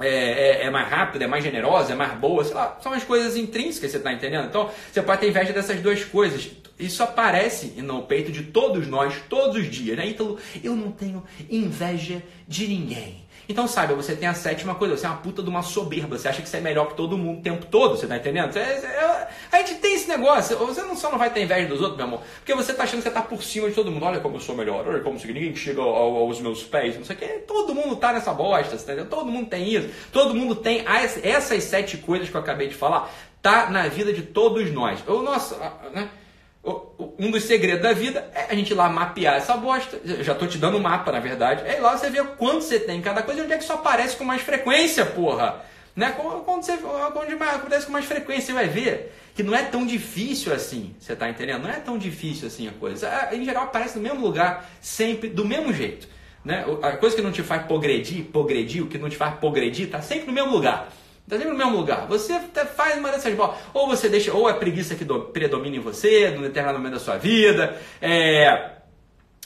[0.00, 3.04] é, é, é, mais rápida, é mais generosa, é mais boa, sei lá, são as
[3.04, 4.46] coisas intrínsecas, você está entendendo?
[4.46, 6.50] Então, você pode ter inveja dessas duas coisas.
[6.78, 10.06] Isso aparece no peito de todos nós, todos os dias, né?
[10.06, 13.27] Ítalo, eu não tenho inveja de ninguém.
[13.48, 16.28] Então, saiba, você tem a sétima coisa, você é uma puta de uma soberba, você
[16.28, 18.52] acha que você é melhor que todo mundo o tempo todo, você tá entendendo?
[18.52, 18.86] Você, você,
[19.50, 22.06] a gente tem esse negócio, você não, só não vai ter inveja dos outros, meu
[22.06, 24.36] amor, porque você tá achando que você tá por cima de todo mundo, olha como
[24.36, 27.26] eu sou melhor, olha como ninguém chega ao, aos meus pés, não sei o que,
[27.46, 29.08] todo mundo tá nessa bosta, tá entendendo?
[29.08, 32.74] Todo mundo tem isso, todo mundo tem as, essas sete coisas que eu acabei de
[32.74, 35.02] falar, tá na vida de todos nós.
[35.06, 35.56] O nosso,
[35.94, 36.10] né?
[37.18, 40.00] Um dos segredos da vida é a gente ir lá mapear essa bosta.
[40.04, 41.62] Eu já tô te dando um mapa, na verdade.
[41.66, 43.72] É lá você vê quanto você tem em cada coisa e onde é que isso
[43.72, 45.64] aparece com mais frequência, porra.
[45.94, 46.14] Né?
[46.16, 50.52] Quando você onde acontece com mais frequência, você vai ver que não é tão difícil
[50.52, 50.94] assim.
[50.98, 51.62] Você tá entendendo?
[51.62, 53.10] Não é tão difícil assim a coisa.
[53.32, 56.08] Em geral aparece no mesmo lugar, sempre do mesmo jeito.
[56.44, 56.64] Né?
[56.82, 60.00] A coisa que não te faz progredir, progredir, o que não te faz progredir, tá
[60.00, 60.88] sempre no mesmo lugar.
[61.28, 62.06] Está sempre no mesmo lugar.
[62.06, 62.40] Você
[62.74, 63.58] faz uma dessas bolas.
[63.74, 67.18] Ou você deixa, ou a preguiça que predomina em você, num determinado momento da sua
[67.18, 67.76] vida.
[68.00, 68.70] É,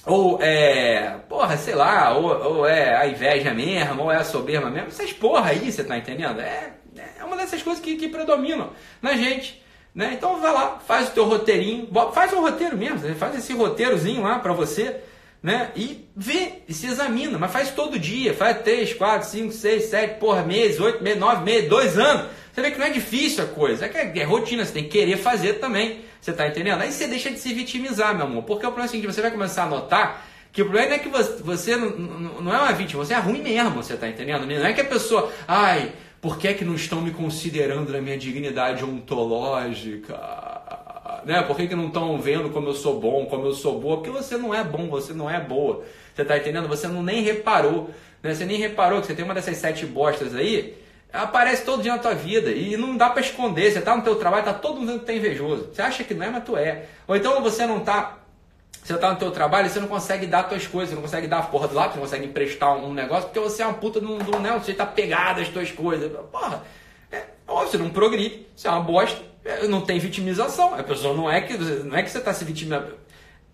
[0.07, 4.71] ou é, porra, sei lá, ou, ou, é a inveja mesmo, ou é a soberba
[4.71, 4.91] mesmo.
[4.91, 6.41] Essas porra aí, você tá entendendo?
[6.41, 6.71] É,
[7.19, 9.61] é uma dessas coisas que, que predominam na gente.
[9.93, 10.13] Né?
[10.15, 14.39] Então vai lá, faz o teu roteirinho, faz um roteiro mesmo, faz esse roteirozinho lá
[14.39, 15.01] para você
[15.43, 15.73] né?
[15.75, 20.21] E vê, e se examina, mas faz todo dia, faz 3, 4, 5, 6, 7,
[20.21, 22.31] porra, meses, 8 meses, 9 meses, 2 anos.
[22.53, 24.85] Você vê que não é difícil a coisa, é que é, é rotina, você tem
[24.85, 26.01] que querer fazer também.
[26.21, 26.81] Você tá entendendo?
[26.81, 29.23] Aí você deixa de se vitimizar, meu amor, porque o problema é o seguinte, você
[29.23, 31.91] vai começar a notar que o problema é que você, você não,
[32.43, 34.47] não, é uma vítima, você é ruim mesmo, você tá entendendo?
[34.47, 38.01] Não é que a pessoa, ai, por que é que não estão me considerando na
[38.01, 40.15] minha dignidade ontológica?
[41.25, 41.43] Né?
[41.43, 43.97] Por que, que não estão vendo como eu sou bom, como eu sou boa?
[43.97, 45.85] Porque você não é bom, você não é boa.
[46.15, 46.69] Você está entendendo?
[46.69, 47.91] Você não nem reparou.
[48.23, 48.35] Né?
[48.35, 50.79] Você nem reparou que você tem uma dessas sete bostas aí,
[51.13, 53.71] aparece todo dia na tua vida e não dá para esconder.
[53.71, 55.71] Você está no teu trabalho, tá todo mundo que tá invejoso.
[55.73, 56.87] Você acha que não é, mas tu é.
[57.07, 58.19] Ou então você não está
[58.83, 61.29] você está no teu trabalho você não consegue dar as tuas coisas, você não consegue
[61.29, 64.01] dar a porra do lápis, não consegue emprestar um, negócio, porque você é uma puta
[64.01, 64.59] de um, né?
[64.59, 66.11] Você está pegado às tuas coisas.
[66.33, 66.65] Porra,
[67.13, 69.23] é, você não progride, você é uma bosta,
[69.69, 70.75] não tem vitimização.
[70.75, 72.95] A pessoa não é que, não é que você está se vitimizando.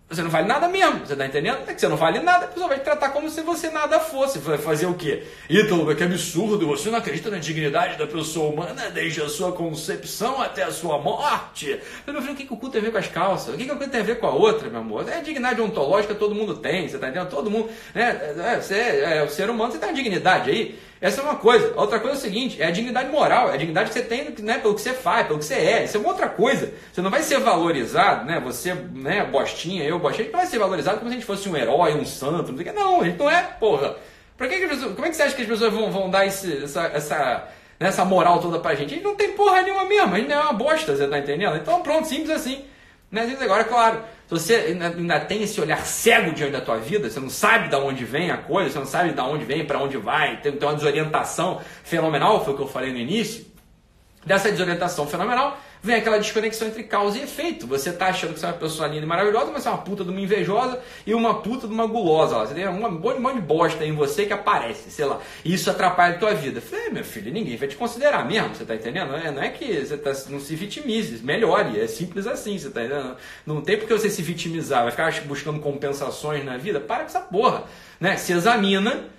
[0.09, 1.59] Você não vale nada mesmo, você está entendendo?
[1.67, 3.99] É que você não vale nada, a pessoa vai te tratar como se você nada
[3.99, 4.39] fosse.
[4.39, 5.21] Vai fazer o quê?
[5.47, 10.41] Ítalo, que absurdo, você não acredita na dignidade da pessoa humana desde a sua concepção
[10.41, 11.79] até a sua morte.
[12.07, 13.57] Eu não sei o que, que o cu tem a ver com as calças, o
[13.57, 15.07] que, que o cu tem a ver com a outra, meu amor.
[15.07, 17.29] É dignidade ontológica, todo mundo tem, você está entendendo?
[17.29, 18.33] Todo mundo, né?
[18.35, 20.79] É, você é, é, o ser humano, você tem uma dignidade aí.
[21.01, 21.73] Essa é uma coisa.
[21.77, 24.03] A outra coisa é o seguinte, é a dignidade moral, é a dignidade que você
[24.03, 25.85] tem né, pelo que você faz, pelo que você é.
[25.85, 26.73] Isso é uma outra coisa.
[26.91, 28.39] Você não vai ser valorizado, né?
[28.41, 31.27] Você, né, bostinha, eu, bostinha, a gente não vai ser valorizado como se a gente
[31.27, 32.71] fosse um herói, um santo, não sei o que.
[32.71, 33.95] Não, a gente não é, porra.
[34.37, 36.25] Pra que, que pessoas, como é que você acha que as pessoas vão, vão dar
[36.25, 37.47] esse, essa, essa,
[37.79, 38.93] né, essa moral toda pra gente?
[38.93, 41.19] A gente não tem porra nenhuma mesmo, a gente não é uma bosta, você tá
[41.19, 41.57] entendendo?
[41.57, 42.63] Então pronto, simples assim.
[43.11, 43.37] Né?
[43.41, 47.29] Agora, claro, se você ainda tem esse olhar cego diante da tua vida, você não
[47.29, 50.39] sabe de onde vem a coisa, você não sabe de onde vem, para onde vai,
[50.39, 53.45] tem, tem uma desorientação fenomenal, foi o que eu falei no início.
[54.25, 57.65] Dessa desorientação fenomenal, vem aquela desconexão entre causa e efeito.
[57.67, 59.81] Você está achando que você é uma pessoa linda e maravilhosa, mas você é uma
[59.81, 62.35] puta de uma invejosa e uma puta de uma gulosa.
[62.39, 65.19] Você tem um monte de bosta em você que aparece, sei lá.
[65.43, 66.59] E isso atrapalha a tua vida.
[66.61, 69.09] falei, é, meu filho, ninguém vai te considerar mesmo, você está entendendo?
[69.09, 71.79] Não é, não é que você tá, não se vitimize, melhore.
[71.79, 73.15] É simples assim, você está entendendo?
[73.45, 76.79] Não tem porque você se vitimizar, vai ficar buscando compensações na vida.
[76.79, 77.63] Para com essa porra.
[77.99, 78.17] Né?
[78.17, 79.09] Se examina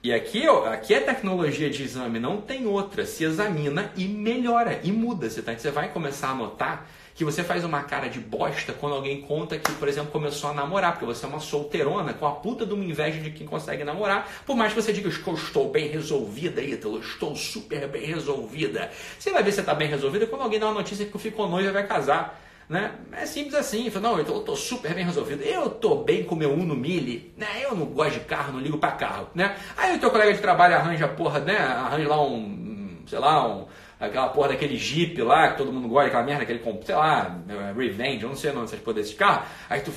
[0.00, 3.04] e aqui, aqui é tecnologia de exame, não tem outra.
[3.04, 5.28] Se examina e melhora e muda.
[5.28, 8.94] Você, tá, você vai começar a notar que você faz uma cara de bosta quando
[8.94, 12.30] alguém conta que, por exemplo, começou a namorar, porque você é uma solteirona com a
[12.30, 15.34] puta de uma inveja de quem consegue namorar, por mais que você diga que eu
[15.34, 18.88] estou bem resolvida, Ítalo, estou super bem resolvida.
[19.18, 21.70] Você vai ver se está bem resolvida quando alguém dá uma notícia que ficou noiva
[21.70, 22.40] e vai casar.
[22.68, 22.92] Né?
[23.12, 26.52] É simples assim, fala, não, eu estou super bem resolvido, eu estou bem com meu
[26.52, 27.46] Uno Mille, né?
[27.62, 29.28] eu não gosto de carro, não ligo para carro.
[29.34, 29.56] Né?
[29.74, 31.56] Aí o teu colega de trabalho arranja porra, né?
[31.56, 33.66] arranja lá um, sei lá, um,
[33.98, 37.38] aquela porra daquele Jeep lá, que todo mundo gosta, aquela merda, aquele, sei lá,
[37.74, 39.48] Revenge, eu não sei o nome dessas porra desses carros.
[39.70, 39.90] Aí tu,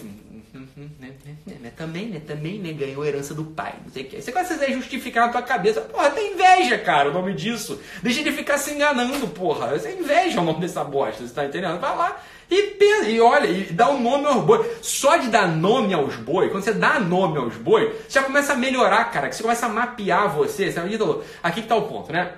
[0.56, 4.04] hum, hum, né, né, né, também, né, também, né, ganhou herança do pai, não sei
[4.04, 4.22] o que.
[4.22, 7.80] Você começa a justificar na tua cabeça, porra, tem inveja, cara, o nome disso.
[8.04, 9.78] Deixa de ficar se enganando, porra.
[9.78, 11.80] Você inveja o nome dessa bosta, você tá entendendo?
[11.80, 14.68] Vai lá e, pensa, e olha, e dá um nome aos bois.
[14.82, 18.52] Só de dar nome aos bois, quando você dá nome aos bois, você já começa
[18.52, 19.30] a melhorar, cara.
[19.30, 20.70] Que você começa a mapear você.
[20.70, 22.34] Você Ídolo, aqui que tá o ponto, né?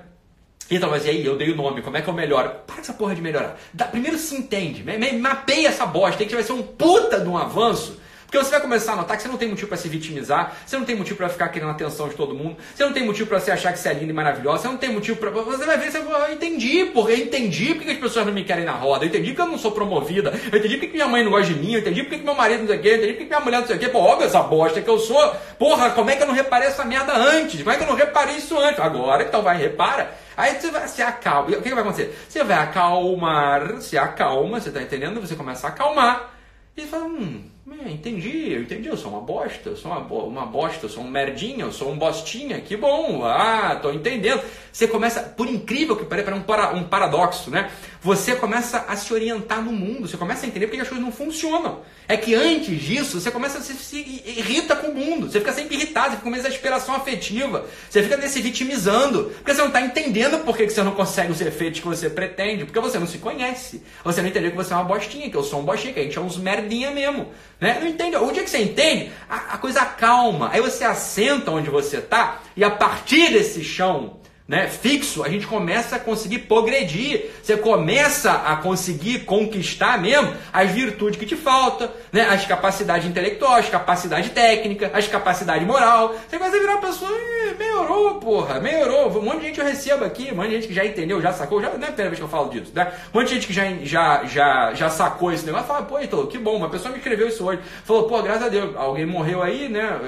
[0.69, 2.51] Então, mas e aí, eu dei o nome, como é que eu melhoro?
[2.67, 3.57] Para essa porra de melhorar.
[3.73, 4.85] Dá, primeiro se entende,
[5.19, 7.99] mapeia essa bosta, tem que vai ser um puta de um avanço
[8.33, 10.75] Porque você vai começar a notar que você não tem motivo para se vitimizar, você
[10.75, 13.29] não tem motivo para ficar querendo a atenção de todo mundo, você não tem motivo
[13.29, 15.29] para você achar que você é linda e maravilhosa, você não tem motivo para.
[15.29, 18.43] Você vai ver, você vai, eu entendi, porque eu entendi porque as pessoas não me
[18.43, 21.23] querem na roda, eu entendi porque eu não sou promovida, eu entendi porque minha mãe
[21.23, 23.13] não gosta de mim, eu entendi porque meu marido não sei o quê, eu entendi
[23.13, 25.35] porque minha mulher não sei o quê, pô, óbvio essa bosta que eu sou.
[25.59, 27.59] Porra, como é que eu não reparei essa merda antes?
[27.59, 28.79] Como é que eu não reparei isso antes?
[28.79, 30.11] Agora, então vai, repara.
[30.35, 31.49] Aí você vai se acalma.
[31.49, 32.17] O que, que vai acontecer?
[32.27, 35.21] Você vai acalmar, se acalma, você tá entendendo?
[35.21, 36.33] Você começa a acalmar.
[36.75, 40.45] E fala, hum, é, entendi, eu entendi, eu sou uma bosta, eu sou uma, uma
[40.45, 44.41] bosta, eu sou um merdinha, eu sou um bostinha, que bom, ah, tô entendendo.
[44.71, 47.71] Você começa, por incrível que pareça, um, para, um paradoxo, né?
[48.01, 51.11] Você começa a se orientar no mundo, você começa a entender porque as coisas não
[51.11, 51.79] funcionam.
[52.05, 55.53] É que antes disso, você começa a se, se irrita com o mundo, você fica
[55.53, 59.67] sempre irritado, você fica com uma exasperação afetiva, você fica se vitimizando, porque você não
[59.67, 63.07] está entendendo por que você não consegue os efeitos que você pretende, porque você não
[63.07, 63.81] se conhece.
[64.03, 66.03] Você não entendeu que você é uma bostinha, que eu sou um bostinha, que a
[66.03, 67.31] gente é uns merdinha mesmo.
[67.63, 67.77] Né?
[67.79, 68.17] Não entende?
[68.17, 70.49] O dia que você entende, a, a coisa calma.
[70.51, 75.47] Aí você assenta onde você está e a partir desse chão né, fixo, a gente
[75.47, 77.31] começa a conseguir progredir.
[77.41, 83.67] Você começa a conseguir conquistar mesmo as virtudes que te faltam, né, as capacidades intelectuais,
[83.67, 86.15] capacidade técnica, as capacidades moral.
[86.29, 87.11] Você começa a virar uma pessoa,
[87.57, 89.09] melhorou, porra, melhorou.
[89.17, 91.33] Um monte de gente eu recebo aqui, um monte de gente que já entendeu, já
[91.33, 92.93] sacou, já não é a primeira vez que eu falo disso, né?
[93.11, 96.27] Um monte de gente que já, já, já, já sacou esse negócio, fala, pô, então,
[96.27, 97.61] que bom, uma pessoa me escreveu isso hoje.
[97.83, 99.99] Falou, pô, graças a Deus, alguém morreu aí, né?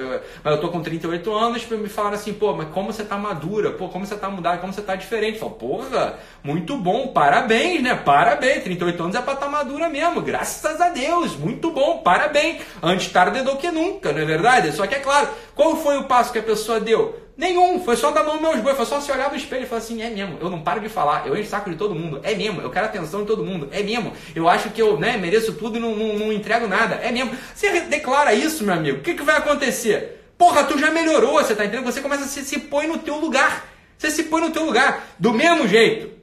[0.44, 3.72] Mas eu tô com 38 anos, me falaram assim, pô, mas como você tá madura,
[3.72, 5.40] pô, como você tá mudado, como você tá diferente.
[5.40, 7.96] Fala, porra, muito bom, parabéns, né?
[7.96, 12.62] Parabéns, 38 anos é pra tá madura mesmo, graças a Deus, muito bom, parabéns.
[12.82, 14.72] Antes tarde do que nunca, não é verdade?
[14.72, 17.20] Só que é claro, qual foi o passo que a pessoa deu?
[17.36, 19.82] Nenhum, foi só dar mão meus bois, foi só se olhar no espelho e falar
[19.82, 22.34] assim, é mesmo, eu não paro de falar, eu encho saco de todo mundo, é
[22.34, 25.52] mesmo, eu quero atenção de todo mundo, é mesmo, eu acho que eu né, mereço
[25.52, 27.36] tudo e não, não, não entrego nada, é mesmo.
[27.54, 30.16] Você declara isso, meu amigo, o que, que vai acontecer?
[30.38, 31.84] Porra, tu já melhorou, você tá entendendo?
[31.84, 33.66] Você começa a se, se põe no teu lugar.
[33.96, 35.06] Você se põe no teu lugar.
[35.18, 36.15] Do mesmo jeito.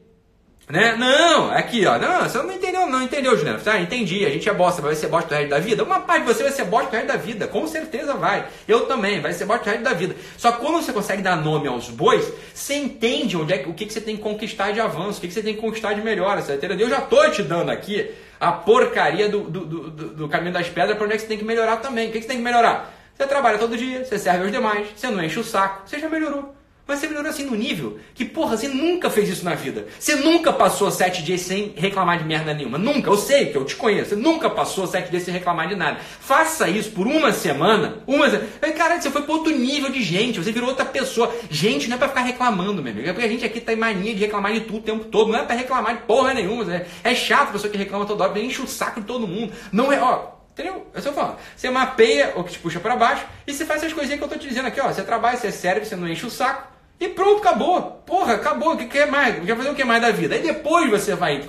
[0.70, 0.96] Né?
[0.98, 1.98] Não, aqui, ó.
[2.00, 3.60] Não, você não entendeu, não entendeu, Juliano.
[3.66, 4.26] Ah, entendi.
[4.26, 5.84] A gente é bosta, vai ser bosta o resto da vida.
[5.84, 7.48] Uma parte de você vai ser bosta o resto da vida.
[7.48, 8.48] Com certeza vai.
[8.68, 10.16] Eu também, vai ser bosta o resto da vida.
[10.38, 13.86] Só que quando você consegue dar nome aos bois, você entende onde é, o que,
[13.86, 16.02] que você tem que conquistar de avanço, o que, que você tem que conquistar de
[16.02, 16.42] melhora.
[16.42, 16.80] Você entendeu?
[16.80, 20.96] Eu já tô te dando aqui a porcaria do, do, do, do caminho das pedras
[20.96, 22.08] para onde é que você tem que melhorar também.
[22.08, 22.94] O que, que você tem que melhorar?
[23.16, 26.10] Você trabalha todo dia, você serve aos demais, você não enche o saco, você já
[26.10, 26.56] melhorou.
[26.86, 29.88] Mas você melhorou assim no nível que, porra, você nunca fez isso na vida.
[29.98, 32.78] Você nunca passou sete dias sem reclamar de merda nenhuma.
[32.78, 33.10] Nunca.
[33.10, 34.10] Eu sei que eu te conheço.
[34.10, 36.00] Você nunca passou sete dias sem reclamar de nada.
[36.02, 38.04] Faça isso por uma semana.
[38.06, 38.50] Uma semana.
[38.76, 40.40] Cara, você foi para outro nível de gente.
[40.44, 41.34] Você virou outra pessoa.
[41.50, 43.08] Gente, não é para ficar reclamando, meu amigo.
[43.08, 45.32] É porque a gente aqui tá em mania de reclamar de tudo o tempo todo.
[45.32, 46.70] Não é para reclamar de porra nenhuma.
[46.74, 48.38] É, é chato a pessoa que reclama toda hora.
[48.38, 49.54] Enche o saco de todo mundo.
[49.72, 50.34] Não é, ó.
[50.52, 50.86] Entendeu?
[50.94, 51.40] É só falar.
[51.56, 54.30] Você mapeia o que te puxa para baixo e você faz essas coisinhas que eu
[54.30, 54.88] tô te dizendo aqui, ó.
[54.88, 56.73] Você trabalha, você serve, você não enche o saco.
[57.04, 57.82] E pronto, acabou.
[58.06, 58.74] Porra, acabou.
[58.74, 59.44] O que quer mais?
[59.44, 60.36] Quer fazer o que mais da vida?
[60.36, 61.44] Aí depois você vai.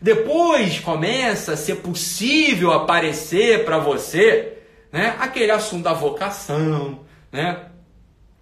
[0.00, 4.58] Depois começa a ser possível aparecer para você
[4.92, 7.00] né, aquele assunto da vocação,
[7.32, 7.62] né?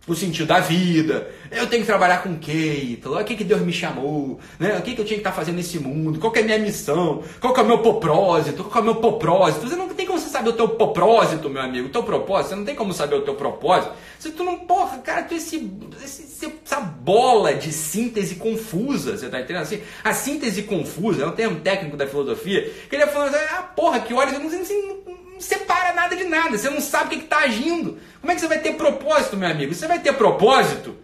[0.07, 1.31] o sentido da vida.
[1.51, 4.39] Eu tenho que trabalhar com o que, O que, que Deus me chamou?
[4.59, 4.77] Né?
[4.77, 6.19] O que, que eu tinha que estar fazendo nesse mundo?
[6.19, 7.23] Qual é a minha missão?
[7.41, 8.65] Qual é o meu propósito?
[8.65, 9.67] Qual é o meu propósito?
[9.67, 11.89] Você não tem como você saber o teu propósito, meu amigo.
[11.89, 13.95] O teu propósito, você não tem como saber o teu propósito.
[14.19, 15.71] Se tu não, porra, cara, tu esse,
[16.03, 19.83] esse, essa bola de síntese confusa, você tá entendendo assim?
[20.03, 23.63] A síntese confusa é um termo técnico da filosofia, que ele é falando assim, ah,
[23.63, 27.25] porra, que olha, não, não, não separa nada de nada, você não sabe o que
[27.25, 27.99] está agindo.
[28.21, 29.75] Como é que você vai ter propósito, meu amigo?
[29.75, 31.04] Você vai ter propósito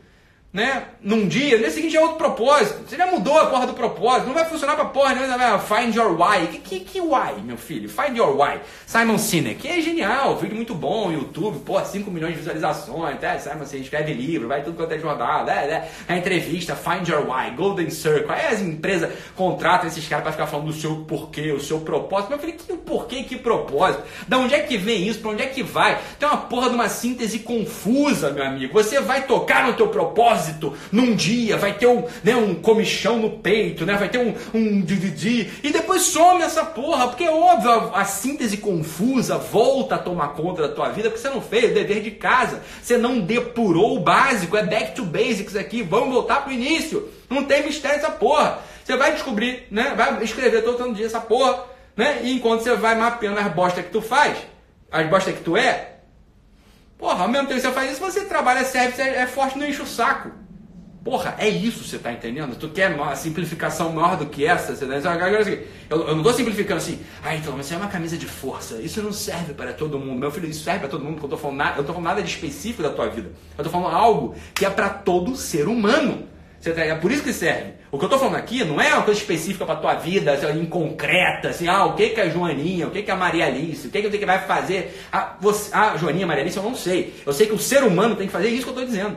[0.52, 2.80] né, num dia, no dia seguinte é outro propósito.
[2.84, 5.14] Você já mudou a porra do propósito, não vai funcionar pra porra.
[5.14, 5.60] Né?
[5.60, 6.48] Find your why.
[6.48, 7.88] Que, que, que why, meu filho?
[7.88, 8.58] Find your why.
[8.84, 13.64] Simon Sinek, é genial, vídeo muito bom, YouTube, porra, 5 milhões de visualizações, até, Simon
[13.64, 17.52] Sinek escreve livro, vai tudo quanto é jornada, é, é, a entrevista, Find your why,
[17.52, 18.32] Golden Circle.
[18.32, 22.30] Aí as empresas contratam esses caras pra ficar falando do seu porquê, o seu propósito.
[22.30, 24.02] Meu filho, que porquê, que propósito?
[24.26, 25.20] Da onde é que vem isso?
[25.20, 26.00] Pra onde é que vai?
[26.18, 28.72] Tem uma porra de uma síntese confusa, meu amigo.
[28.72, 30.74] Você vai tocar no teu propósito propósito.
[30.90, 34.85] Num dia, vai ter um, né, um comichão no peito, né, vai ter um, um
[35.62, 40.29] e depois some essa porra, porque é óbvio, a, a, síntese confusa volta a tomar
[40.29, 43.96] conta da tua vida, porque você não fez o dever de casa, você não depurou
[43.96, 48.11] o básico, é back to basics aqui, vamos voltar pro início, não tem mistério essa
[48.11, 48.59] porra.
[48.85, 51.64] Você vai descobrir, né, vai escrever todo dia essa porra,
[51.96, 54.37] né, e enquanto você vai mapeando as bostas que tu faz,
[54.90, 55.99] as bostas que tu é,
[57.00, 59.80] Porra, ao mesmo tempo que você faz isso, você trabalha, serve, é forte, não enche
[59.80, 60.30] o saco.
[61.02, 62.54] Porra, é isso, você tá entendendo?
[62.56, 64.76] Tu quer uma simplificação maior do que essa?
[64.76, 65.30] Você tá
[65.88, 68.82] eu, eu não tô simplificando assim, ah, então, mas isso é uma camisa de força,
[68.82, 70.20] isso não serve para todo mundo.
[70.20, 72.04] Meu filho, isso serve para todo mundo, porque eu tô falando nada, eu tô falando
[72.04, 73.32] nada de específico da tua vida.
[73.56, 76.28] Eu tô falando algo que é para todo ser humano.
[76.61, 77.73] Você tá, é por isso que serve.
[77.90, 80.66] O que eu tô falando aqui não é uma coisa específica para tua vida, assim,
[80.66, 83.46] concreta, assim, ah, o que que é a Joaninha, o que que é a Maria
[83.46, 85.01] Alice, o que que eu tenho que vai fazer.
[85.11, 87.14] A, você, a Joaninha, Maria Alice, eu não sei.
[87.25, 89.16] Eu sei que o ser humano tem que fazer isso que eu tô dizendo.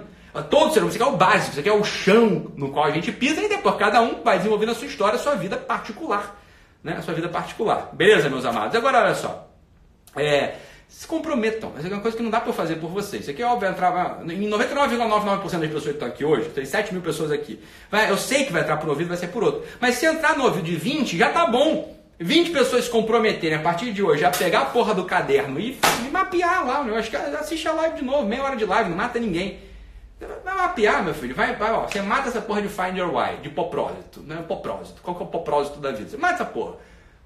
[0.50, 2.86] Todo ser humano, isso aqui é o básico, isso aqui é o chão no qual
[2.86, 5.58] a gente pisa e depois cada um vai desenvolvendo a sua história, a sua vida
[5.58, 6.42] particular.
[6.82, 6.96] Né?
[6.98, 7.90] A sua vida particular.
[7.92, 8.74] Beleza, meus amados?
[8.74, 9.50] Agora, olha só.
[10.16, 10.56] É,
[10.94, 11.74] se comprometam.
[11.76, 13.24] Essa é uma coisa que não dá para eu fazer por vocês.
[13.24, 17.02] Isso aqui, óbvio, entrar em 99,99% das pessoas que estão aqui hoje, tem 7 mil
[17.02, 17.60] pessoas aqui.
[17.90, 19.64] Vai, eu sei que vai entrar por ouvido, vai ser por outro.
[19.80, 21.98] Mas se entrar no ouvido de 20, já tá bom.
[22.20, 25.80] 20 pessoas se comprometerem a partir de hoje a pegar a porra do caderno e,
[26.06, 27.12] e mapear lá o negócio.
[27.40, 29.60] Assiste a live de novo, meia hora de live, não mata ninguém.
[30.46, 31.34] Vai mapear, meu filho.
[31.34, 31.88] Vai, vai, ó.
[31.88, 34.22] Você mata essa porra de Find Your Why, de poprósito.
[34.22, 34.46] Né?
[34.48, 35.02] Poprósito.
[35.02, 36.12] Qual que é o poprósito da vida?
[36.12, 36.76] Você mata essa porra.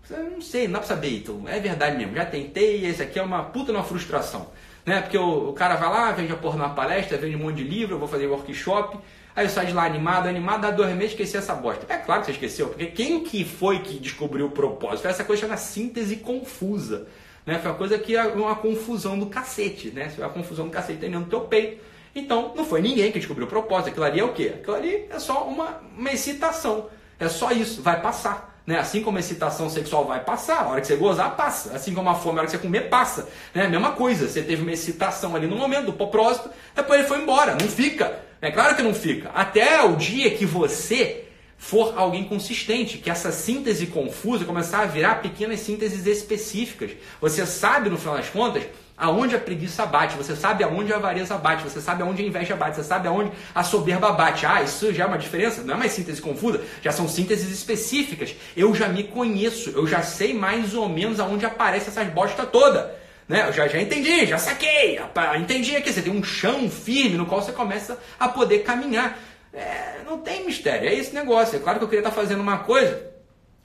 [0.08, 1.44] Você não sei, não dá pra saber, então.
[1.48, 2.16] É verdade mesmo.
[2.16, 4.50] Já tentei, esse aqui é uma puta uma frustração.
[4.86, 5.02] Né?
[5.02, 7.64] Porque o, o, cara vai lá, vende a porra numa palestra, vende um monte de
[7.64, 8.98] livro, eu vou fazer workshop.
[9.36, 11.86] Aí eu saio de lá animado, animado, dá dois meses esqueci essa bosta.
[11.90, 15.02] É claro que você esqueceu, porque quem que foi que descobriu o propósito?
[15.02, 17.06] Foi essa coisa chamada síntese confusa.
[17.46, 17.60] Né?
[17.60, 20.10] Foi uma coisa que é uma confusão do cacete, né?
[20.10, 21.84] Foi uma confusão do cacete dentro do teu peito.
[22.16, 23.90] Então, não foi ninguém que descobriu o propósito.
[23.90, 24.54] Aquilo ali é o quê?
[24.56, 26.90] Aquilo ali é só uma, uma excitação.
[27.20, 28.57] É só isso, vai passar.
[28.68, 28.78] Né?
[28.78, 31.74] Assim como a excitação sexual vai passar, a hora que você gozar, passa.
[31.74, 33.30] Assim como a fome, a hora que você comer, passa.
[33.56, 33.66] Né?
[33.70, 37.56] Mesma coisa, você teve uma excitação ali no momento do propósito, depois ele foi embora,
[37.56, 38.20] não fica.
[38.42, 39.32] É claro que não fica.
[39.34, 41.24] Até o dia que você
[41.58, 46.92] for alguém consistente, que essa síntese confusa começar a virar pequenas sínteses específicas.
[47.22, 48.64] Você sabe, no final das contas,
[48.98, 52.56] aonde a preguiça bate, você sabe aonde a avareza bate, você sabe aonde a inveja
[52.56, 54.46] bate, você sabe aonde a soberba bate.
[54.46, 58.36] Ah, isso já é uma diferença, não é mais síntese confusa, já são sínteses específicas.
[58.56, 62.96] Eu já me conheço, eu já sei mais ou menos aonde aparece essas bosta toda.
[63.28, 63.46] Né?
[63.48, 65.00] Eu já, já entendi, já saquei,
[65.38, 69.20] entendi aqui, você tem um chão firme no qual você começa a poder caminhar.
[69.54, 71.56] É, não tem mistério, é esse negócio.
[71.56, 73.17] É claro que eu queria estar fazendo uma coisa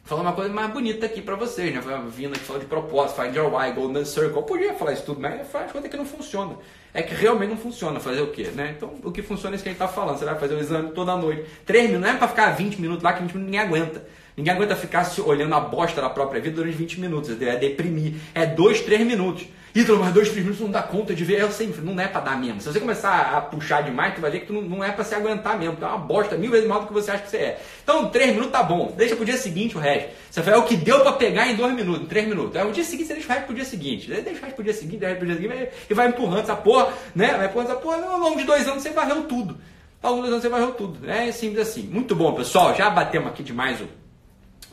[0.04, 1.80] falar uma coisa mais bonita aqui para vocês, né?
[2.08, 4.36] Vindo aqui falar de propósito, Find Your Why, Golden Circle.
[4.36, 6.56] Eu podia falar isso tudo, mas faz conta que não funciona.
[6.92, 8.74] É que realmente não funciona fazer o quê, né?
[8.76, 10.18] Então, o que funciona é isso que a gente tá falando.
[10.18, 11.44] Você vai fazer o exame toda noite.
[11.64, 14.06] Três minutos, não é para ficar 20 minutos lá, que 20 minutos ninguém aguenta.
[14.36, 17.30] Ninguém aguenta ficar se olhando a bosta da própria vida durante 20 minutos.
[17.40, 18.14] É deprimir.
[18.34, 19.46] É dois, três minutos.
[19.74, 21.40] Ítalo, mas dois, três minutos não dá conta de ver.
[21.40, 22.60] Eu sempre, não é para dar mesmo.
[22.60, 25.02] Se você começar a puxar demais, tu vai ver que tu não, não é para
[25.02, 25.76] se aguentar mesmo.
[25.76, 27.62] Tu é uma bosta mil vezes maior do que você acha que você é.
[27.82, 28.92] Então, três minutos tá bom.
[28.94, 30.10] Deixa pro dia seguinte o resto.
[30.30, 32.54] Você vai, é o que deu para pegar em dois minutos, em três minutos.
[32.54, 34.08] É o dia seguinte, você deixa o resto pro dia seguinte.
[34.08, 36.92] Deixa o resto pro dia seguinte, deixa pro dia seguinte e vai empurrando essa porra,
[37.14, 37.34] né?
[37.34, 38.04] Vai empurrando essa porra.
[38.04, 39.56] Ao longo de dois anos você varreu tudo.
[40.02, 41.08] Ao longo de dois anos você varreu tudo.
[41.08, 41.84] É simples assim.
[41.84, 42.74] Muito bom, pessoal.
[42.74, 43.88] Já batemos aqui demais o,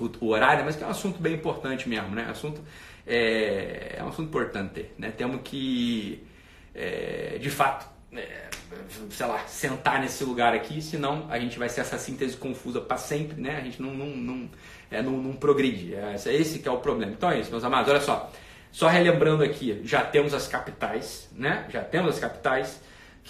[0.04, 2.28] o, o horário, mas que é um assunto bem importante mesmo, né?
[2.30, 2.62] Assunto
[3.10, 4.86] é, é um assunto importante.
[4.98, 5.12] Né?
[5.12, 6.24] Temos que,
[6.76, 8.48] é, de fato, é,
[9.10, 12.98] sei lá, sentar nesse lugar aqui, senão a gente vai ser essa síntese confusa para
[12.98, 13.58] sempre, né?
[13.58, 14.50] A gente não, não, não,
[14.92, 15.96] é, não, não progredir.
[15.98, 17.12] É, esse que é o problema.
[17.12, 17.92] Então é isso, meus amados.
[17.92, 18.32] Olha só.
[18.72, 21.66] Só relembrando aqui, já temos as capitais, né?
[21.70, 22.80] Já temos as capitais,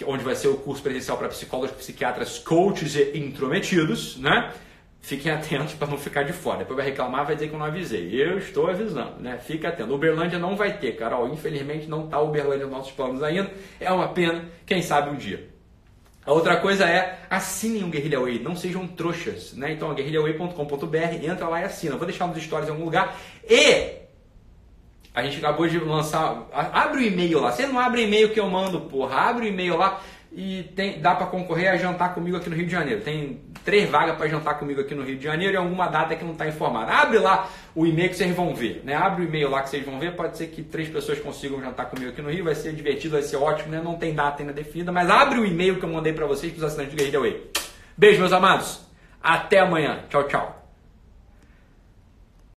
[0.04, 4.52] onde vai ser o curso presencial para psicólogos, psiquiatras, coaches e intrometidos, né?
[5.00, 6.58] Fiquem atentos para não ficar de fora.
[6.58, 8.10] Depois vai reclamar, vai dizer que eu não avisei.
[8.12, 9.38] Eu estou avisando, né?
[9.38, 9.94] Fique atento.
[9.94, 11.28] Uberlândia não vai ter, Carol.
[11.28, 13.50] Infelizmente não está Uberlândia nos nossos planos ainda.
[13.80, 14.44] É uma pena.
[14.66, 15.48] Quem sabe um dia.
[16.24, 19.72] A outra coisa é assinem o Guerrilha Way, não sejam trouxas, né?
[19.72, 21.96] Então, guerrilhaway.com.br, entra lá e assina.
[21.96, 23.18] vou deixar nos stories em algum lugar.
[23.48, 24.00] E
[25.14, 26.46] a gente acabou de lançar.
[26.52, 27.50] Abre o e-mail lá.
[27.50, 29.16] Você não abre e-mail que eu mando, porra.
[29.16, 30.00] Abre o e-mail lá
[30.32, 33.00] e tem, dá para concorrer a jantar comigo aqui no Rio de Janeiro.
[33.00, 36.24] Tem três vagas para jantar comigo aqui no Rio de Janeiro e alguma data que
[36.24, 36.92] não está informada.
[36.92, 38.94] Abre lá o e-mail que vocês vão ver, né?
[38.94, 40.14] Abre o e-mail lá que vocês vão ver.
[40.14, 43.22] Pode ser que três pessoas consigam jantar comigo aqui no Rio, vai ser divertido, vai
[43.22, 43.80] ser ótimo, né?
[43.82, 46.58] Não tem data ainda definida, mas abre o e-mail que eu mandei para vocês, para
[46.58, 47.50] os assinantes do Guerrilla Way.
[47.98, 48.80] Beijo, meus amados.
[49.20, 50.04] Até amanhã.
[50.08, 50.59] Tchau, tchau.